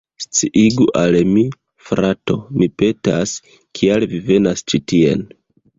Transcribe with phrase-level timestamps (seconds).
[0.23, 1.43] Sciigu al mi,
[1.89, 3.35] frato, mi petas,
[3.81, 5.29] kial vi venis ĉi tien.